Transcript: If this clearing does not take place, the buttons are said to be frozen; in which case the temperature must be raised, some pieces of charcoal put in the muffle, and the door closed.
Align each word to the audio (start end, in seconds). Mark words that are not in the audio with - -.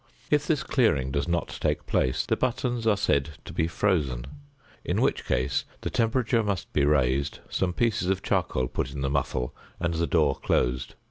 If 0.31 0.47
this 0.47 0.63
clearing 0.63 1.11
does 1.11 1.27
not 1.27 1.59
take 1.61 1.85
place, 1.85 2.25
the 2.25 2.35
buttons 2.35 2.87
are 2.87 2.97
said 2.97 3.37
to 3.45 3.53
be 3.53 3.67
frozen; 3.67 4.25
in 4.83 4.99
which 4.99 5.25
case 5.25 5.63
the 5.81 5.91
temperature 5.91 6.41
must 6.41 6.73
be 6.73 6.85
raised, 6.85 7.37
some 7.51 7.71
pieces 7.71 8.09
of 8.09 8.23
charcoal 8.23 8.67
put 8.67 8.89
in 8.93 9.01
the 9.01 9.11
muffle, 9.11 9.55
and 9.79 9.93
the 9.93 10.07
door 10.07 10.37
closed. 10.39 10.95